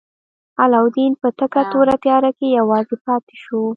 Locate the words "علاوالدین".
0.63-1.13